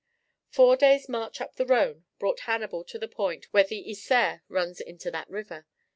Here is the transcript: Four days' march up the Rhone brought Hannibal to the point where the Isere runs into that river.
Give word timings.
Four 0.49 0.77
days' 0.77 1.07
march 1.07 1.39
up 1.41 1.57
the 1.57 1.65
Rhone 1.67 2.05
brought 2.17 2.39
Hannibal 2.49 2.83
to 2.85 2.97
the 2.97 3.07
point 3.07 3.45
where 3.53 3.63
the 3.65 3.85
Isere 3.87 4.41
runs 4.49 4.81
into 4.81 5.11
that 5.11 5.29
river. 5.29 5.67